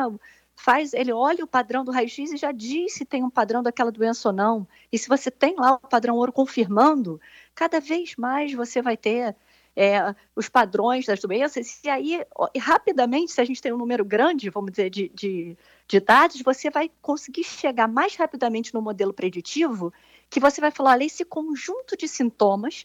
Faz, 0.56 0.94
ele 0.94 1.12
olha 1.12 1.44
o 1.44 1.46
padrão 1.46 1.84
do 1.84 1.92
raio-x 1.92 2.32
e 2.32 2.38
já 2.38 2.50
diz 2.50 2.94
se 2.94 3.04
tem 3.04 3.22
um 3.22 3.28
padrão 3.28 3.62
daquela 3.62 3.92
doença 3.92 4.30
ou 4.30 4.34
não. 4.34 4.66
E 4.90 4.96
se 4.96 5.06
você 5.06 5.30
tem 5.30 5.54
lá 5.54 5.74
o 5.74 5.80
padrão 5.80 6.16
ouro 6.16 6.32
confirmando, 6.32 7.20
cada 7.54 7.78
vez 7.78 8.16
mais 8.16 8.54
você 8.54 8.80
vai 8.80 8.96
ter 8.96 9.36
é, 9.76 10.14
os 10.34 10.48
padrões 10.48 11.06
das 11.06 11.20
doenças, 11.20 11.80
e 11.84 11.88
aí, 11.88 12.24
rapidamente, 12.58 13.32
se 13.32 13.40
a 13.40 13.44
gente 13.44 13.62
tem 13.62 13.72
um 13.72 13.78
número 13.78 14.04
grande, 14.04 14.50
vamos 14.50 14.72
dizer, 14.72 14.90
de, 14.90 15.08
de, 15.10 15.56
de 15.86 16.00
dados, 16.00 16.42
você 16.42 16.70
vai 16.70 16.90
conseguir 17.00 17.44
chegar 17.44 17.88
mais 17.88 18.16
rapidamente 18.16 18.74
no 18.74 18.82
modelo 18.82 19.12
preditivo, 19.12 19.92
que 20.28 20.40
você 20.40 20.60
vai 20.60 20.70
falar, 20.70 20.92
olha, 20.92 21.04
esse 21.04 21.24
conjunto 21.24 21.96
de 21.96 22.08
sintomas, 22.08 22.84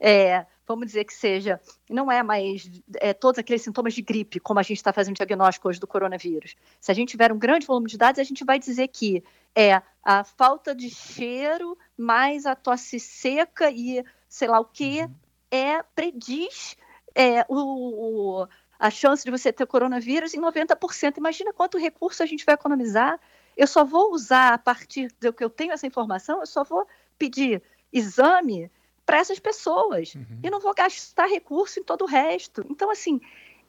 é, 0.00 0.46
vamos 0.66 0.86
dizer 0.86 1.04
que 1.04 1.14
seja, 1.14 1.60
não 1.88 2.10
é 2.10 2.22
mais 2.22 2.70
é, 2.96 3.12
todos 3.12 3.38
aqueles 3.38 3.62
sintomas 3.62 3.92
de 3.94 4.02
gripe, 4.02 4.40
como 4.40 4.58
a 4.58 4.62
gente 4.62 4.78
está 4.78 4.92
fazendo 4.92 5.16
diagnóstico 5.16 5.68
hoje 5.68 5.78
do 5.78 5.86
coronavírus. 5.86 6.56
Se 6.80 6.90
a 6.90 6.94
gente 6.94 7.10
tiver 7.10 7.32
um 7.32 7.38
grande 7.38 7.66
volume 7.66 7.86
de 7.86 7.98
dados, 7.98 8.18
a 8.18 8.24
gente 8.24 8.44
vai 8.44 8.58
dizer 8.58 8.88
que 8.88 9.22
é 9.54 9.80
a 10.02 10.24
falta 10.24 10.74
de 10.74 10.90
cheiro 10.90 11.76
mais 11.96 12.44
a 12.44 12.54
tosse 12.56 12.98
seca 12.98 13.70
e 13.70 14.04
sei 14.28 14.48
lá 14.48 14.58
o 14.58 14.64
que, 14.64 15.02
uhum 15.02 15.23
é, 15.54 15.82
prediz 15.94 16.76
é, 17.14 17.46
o, 17.48 18.42
o, 18.42 18.48
a 18.76 18.90
chance 18.90 19.24
de 19.24 19.30
você 19.30 19.52
ter 19.52 19.64
coronavírus 19.66 20.34
em 20.34 20.40
90%. 20.40 21.16
Imagina 21.16 21.52
quanto 21.52 21.78
recurso 21.78 22.24
a 22.24 22.26
gente 22.26 22.44
vai 22.44 22.56
economizar. 22.56 23.20
Eu 23.56 23.68
só 23.68 23.84
vou 23.84 24.12
usar, 24.12 24.54
a 24.54 24.58
partir 24.58 25.12
do 25.20 25.32
que 25.32 25.44
eu 25.44 25.48
tenho 25.48 25.72
essa 25.72 25.86
informação, 25.86 26.40
eu 26.40 26.46
só 26.46 26.64
vou 26.64 26.88
pedir 27.16 27.62
exame 27.92 28.68
para 29.06 29.18
essas 29.18 29.38
pessoas. 29.38 30.16
Uhum. 30.16 30.40
E 30.42 30.50
não 30.50 30.58
vou 30.58 30.74
gastar 30.74 31.26
recurso 31.26 31.78
em 31.78 31.84
todo 31.84 32.02
o 32.02 32.08
resto. 32.08 32.66
Então, 32.68 32.90
assim, 32.90 33.20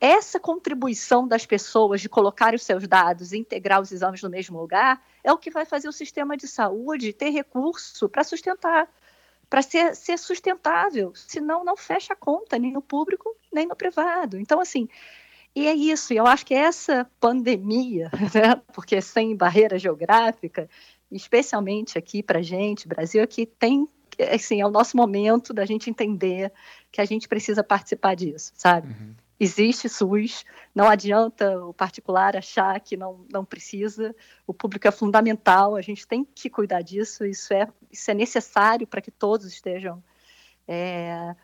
essa 0.01 0.39
contribuição 0.39 1.27
das 1.27 1.45
pessoas 1.45 2.01
de 2.01 2.09
colocar 2.09 2.55
os 2.55 2.63
seus 2.63 2.87
dados 2.87 3.31
e 3.31 3.37
integrar 3.37 3.79
os 3.79 3.91
exames 3.91 4.23
no 4.23 4.29
mesmo 4.29 4.59
lugar 4.59 5.05
é 5.23 5.31
o 5.31 5.37
que 5.37 5.51
vai 5.51 5.65
fazer 5.65 5.87
o 5.87 5.93
sistema 5.93 6.35
de 6.35 6.47
saúde 6.47 7.13
ter 7.13 7.29
recurso 7.29 8.09
para 8.09 8.23
sustentar 8.23 8.89
para 9.49 9.61
ser, 9.61 9.95
ser 9.95 10.17
sustentável, 10.17 11.11
senão 11.15 11.63
não 11.63 11.77
fecha 11.77 12.13
a 12.13 12.15
conta, 12.15 12.57
nem 12.57 12.71
no 12.71 12.81
público, 12.81 13.35
nem 13.53 13.67
no 13.67 13.75
privado. 13.75 14.37
Então, 14.37 14.59
assim, 14.59 14.87
e 15.55 15.67
é 15.67 15.73
isso, 15.73 16.13
eu 16.13 16.25
acho 16.25 16.45
que 16.45 16.53
essa 16.53 17.09
pandemia, 17.19 18.09
né, 18.33 18.61
porque 18.73 19.01
sem 19.01 19.35
barreira 19.35 19.79
geográfica, 19.79 20.69
especialmente 21.11 21.97
aqui 21.97 22.21
para 22.21 22.41
gente, 22.41 22.87
Brasil, 22.87 23.23
aqui 23.23 23.45
tem, 23.45 23.87
assim, 24.33 24.61
é 24.61 24.65
o 24.65 24.71
nosso 24.71 24.97
momento 24.97 25.53
da 25.53 25.65
gente 25.65 25.89
entender 25.89 26.51
que 26.91 26.99
a 26.99 27.05
gente 27.05 27.27
precisa 27.27 27.63
participar 27.63 28.15
disso, 28.15 28.51
sabe? 28.55 28.87
Uhum 28.87 29.24
existe 29.39 29.89
SUS, 29.89 30.45
não 30.73 30.87
adianta 30.87 31.59
o 31.65 31.73
particular 31.73 32.35
achar 32.35 32.79
que 32.79 32.95
não, 32.95 33.25
não 33.31 33.43
precisa, 33.43 34.15
o 34.47 34.53
público 34.53 34.87
é 34.87 34.91
fundamental, 34.91 35.75
a 35.75 35.81
gente 35.81 36.07
tem 36.07 36.23
que 36.23 36.49
cuidar 36.49 36.81
disso, 36.81 37.25
isso 37.25 37.53
é, 37.53 37.67
isso 37.91 38.09
é 38.09 38.13
necessário 38.13 38.87
para 38.87 39.01
que 39.01 39.11
todos 39.11 39.45
estejam. 39.45 40.03
É, 40.67 41.35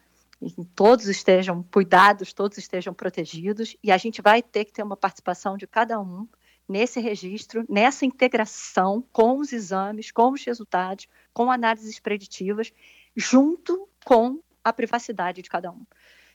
todos 0.75 1.07
estejam 1.07 1.63
cuidados, 1.71 2.33
todos 2.33 2.57
estejam 2.57 2.93
protegidos, 2.93 3.75
e 3.83 3.91
a 3.91 3.97
gente 3.97 4.21
vai 4.21 4.41
ter 4.41 4.65
que 4.65 4.73
ter 4.73 4.81
uma 4.83 4.97
participação 4.97 5.55
de 5.55 5.67
cada 5.67 5.99
um 5.99 6.27
nesse 6.67 6.99
registro, 6.99 7.65
nessa 7.69 8.05
integração 8.05 9.03
com 9.11 9.37
os 9.37 9.51
exames, 9.51 10.11
com 10.11 10.31
os 10.31 10.43
resultados, 10.43 11.07
com 11.33 11.51
análises 11.51 11.99
preditivas, 11.99 12.73
junto 13.15 13.87
com 14.05 14.39
a 14.63 14.71
privacidade 14.71 15.41
de 15.41 15.49
cada 15.49 15.71
um. 15.71 15.85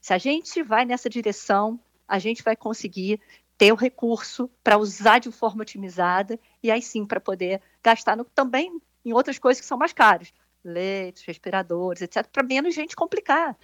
Se 0.07 0.15
a 0.15 0.19
gente 0.19 0.63
vai 0.63 0.85
nessa 0.85 1.11
direção, 1.11 1.81
a 2.07 2.21
gente 2.21 2.41
vai 2.41 2.55
conseguir 2.55 3.21
ter 3.59 3.73
o 3.73 3.75
recurso 3.75 4.49
para 4.63 4.79
usar 4.79 5.19
de 5.19 5.33
forma 5.33 5.63
otimizada 5.63 6.39
e 6.63 6.71
aí 6.71 6.81
sim 6.81 7.05
para 7.05 7.19
poder 7.19 7.61
gastar 7.83 8.17
no, 8.17 8.25
também 8.25 8.81
em 9.05 9.13
outras 9.13 9.37
coisas 9.37 9.61
que 9.61 9.67
são 9.67 9.77
mais 9.77 9.93
caras, 9.93 10.33
leitos, 10.65 11.25
respiradores, 11.25 12.03
etc, 12.03 12.25
para 12.33 12.45
menos 12.45 12.73
gente 12.73 12.95
complicar. 12.95 13.57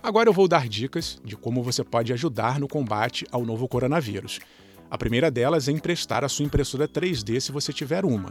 Agora 0.00 0.28
eu 0.28 0.32
vou 0.32 0.46
dar 0.46 0.68
dicas 0.68 1.20
de 1.24 1.36
como 1.36 1.60
você 1.60 1.82
pode 1.82 2.12
ajudar 2.12 2.60
no 2.60 2.68
combate 2.68 3.26
ao 3.32 3.44
novo 3.44 3.66
coronavírus. 3.66 4.38
A 4.88 4.96
primeira 4.96 5.28
delas 5.28 5.66
é 5.66 5.72
emprestar 5.72 6.22
a 6.22 6.28
sua 6.28 6.44
impressora 6.44 6.86
3D 6.86 7.40
se 7.40 7.50
você 7.50 7.72
tiver 7.72 8.04
uma. 8.04 8.30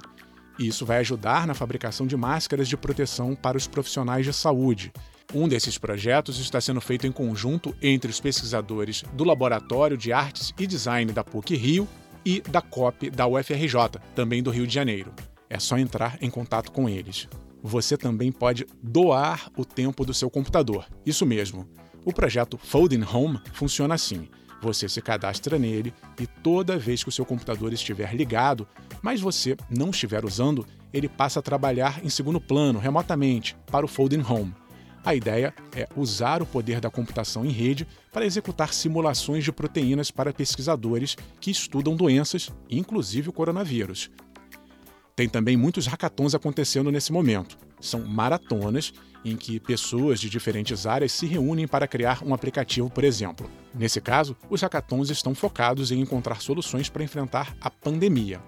Isso 0.60 0.86
vai 0.86 0.98
ajudar 0.98 1.48
na 1.48 1.54
fabricação 1.54 2.06
de 2.06 2.16
máscaras 2.16 2.68
de 2.68 2.78
proteção 2.78 3.36
para 3.36 3.58
os 3.58 3.68
profissionais 3.68 4.26
de 4.26 4.34
saúde. 4.34 4.92
Um 5.34 5.48
desses 5.48 5.78
projetos 5.78 6.40
está 6.40 6.60
sendo 6.60 6.82
feito 6.82 7.08
em 7.08 7.12
conjunto 7.12 7.74
entre 7.82 8.12
os 8.12 8.20
pesquisadores 8.20 9.04
do 9.14 9.24
Laboratório 9.24 9.98
de 9.98 10.12
Artes 10.12 10.54
e 10.60 10.68
Design 10.68 11.12
da 11.14 11.24
PUC 11.24 11.56
Rio 11.56 11.88
e 12.26 12.42
da 12.42 12.62
COP 12.62 13.10
da 13.10 13.28
UFRJ, 13.28 14.00
também 14.14 14.44
do 14.44 14.52
Rio 14.52 14.68
de 14.68 14.74
Janeiro. 14.74 15.14
É 15.50 15.58
só 15.58 15.78
entrar 15.78 16.18
em 16.22 16.30
contato 16.30 16.72
com 16.72 16.88
eles. 16.88 17.28
Você 17.64 17.96
também 17.96 18.32
pode 18.32 18.66
doar 18.82 19.50
o 19.56 19.64
tempo 19.64 20.06
do 20.06 20.14
seu 20.14 20.30
computador. 20.30 20.86
Isso 21.06 21.26
mesmo. 21.26 21.68
O 22.04 22.12
projeto 22.12 22.58
Folding 22.58 23.04
Home 23.04 23.40
funciona 23.54 23.94
assim. 23.94 24.28
Você 24.62 24.88
se 24.88 25.02
cadastra 25.02 25.58
nele 25.58 25.94
e 26.20 26.28
toda 26.28 26.78
vez 26.78 27.04
que 27.04 27.10
o 27.10 27.12
seu 27.12 27.26
computador 27.26 27.74
estiver 27.74 28.14
ligado, 28.14 28.68
mas 29.02 29.20
você 29.20 29.58
não 29.70 29.90
estiver 29.90 30.24
usando, 30.24 30.66
ele 30.94 31.10
passa 31.10 31.40
a 31.40 31.44
trabalhar 31.44 32.04
em 32.04 32.10
segundo 32.10 32.40
plano, 32.40 32.78
remotamente, 32.78 33.58
para 33.72 33.86
o 33.86 33.90
Folding 33.90 34.22
Home. 34.22 34.54
A 35.04 35.16
ideia 35.16 35.52
é 35.76 35.88
usar 35.96 36.44
o 36.44 36.46
poder 36.46 36.80
da 36.80 36.92
computação 36.92 37.44
em 37.44 37.50
rede 37.50 37.88
para 38.14 38.26
executar 38.26 38.72
simulações 38.72 39.44
de 39.44 39.52
proteínas 39.52 40.12
para 40.12 40.32
pesquisadores 40.32 41.18
que 41.40 41.50
estudam 41.50 41.96
doenças, 41.96 42.52
inclusive 42.70 43.30
o 43.30 43.34
coronavírus. 43.34 44.12
Tem 45.16 45.28
também 45.28 45.58
muitos 45.58 45.88
hackathons 45.88 46.36
acontecendo 46.36 46.92
nesse 46.92 47.12
momento. 47.12 47.58
São 47.80 48.02
maratonas 48.02 48.94
em 49.24 49.36
que 49.36 49.60
pessoas 49.60 50.20
de 50.20 50.30
diferentes 50.30 50.86
áreas 50.86 51.12
se 51.12 51.26
reúnem 51.26 51.68
para 51.68 51.88
criar 51.88 52.24
um 52.24 52.34
aplicativo, 52.34 52.90
por 52.90 53.04
exemplo. 53.04 53.50
Nesse 53.74 54.02
caso, 54.02 54.36
os 54.50 54.62
hackathons 54.62 55.10
estão 55.10 55.36
focados 55.36 55.92
em 55.92 56.00
encontrar 56.00 56.42
soluções 56.42 56.90
para 56.90 57.04
enfrentar 57.04 57.56
a 57.62 57.70
pandemia. 57.70 58.42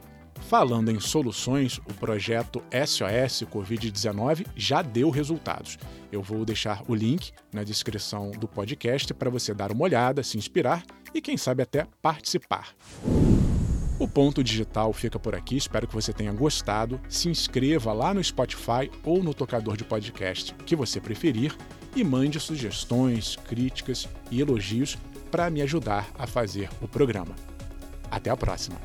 Falando 0.48 0.92
em 0.92 1.00
soluções, 1.00 1.80
o 1.80 1.94
projeto 1.94 2.62
SOS 2.72 3.44
Covid-19 3.50 4.46
já 4.56 4.82
deu 4.82 5.10
resultados. 5.10 5.78
Eu 6.12 6.22
vou 6.22 6.44
deixar 6.44 6.84
o 6.88 6.94
link 6.94 7.32
na 7.52 7.64
descrição 7.64 8.32
do 8.32 8.48
podcast 8.48 9.14
para 9.14 9.30
você 9.30 9.54
dar 9.54 9.72
uma 9.72 9.84
olhada, 9.84 10.22
se 10.22 10.38
inspirar 10.38 10.84
e, 11.14 11.22
quem 11.22 11.38
sabe, 11.38 11.64
até 11.64 11.88
participar. 12.02 12.76
O 14.00 14.08
Ponto 14.08 14.44
Digital 14.44 14.92
fica 14.92 15.20
por 15.20 15.36
aqui, 15.36 15.56
espero 15.56 15.88
que 15.88 15.94
você 15.94 16.12
tenha 16.12 16.32
gostado. 16.32 17.00
Se 17.08 17.30
inscreva 17.30 17.94
lá 17.94 18.14
no 18.14 18.24
Spotify 18.24 18.90
ou 19.04 19.24
no 19.24 19.34
tocador 19.34 19.78
de 19.78 19.84
podcast 19.84 20.54
que 20.66 20.76
você 20.76 21.00
preferir 21.00 21.56
e 21.96 22.04
mande 22.04 22.40
sugestões, 22.40 23.36
críticas 23.48 24.10
e 24.32 24.42
elogios 24.42 24.98
para 25.30 25.50
me 25.50 25.62
ajudar 25.62 26.10
a 26.18 26.26
fazer 26.26 26.70
o 26.82 26.88
programa. 26.88 27.36
Até 28.10 28.30
a 28.30 28.38
próxima! 28.38 28.78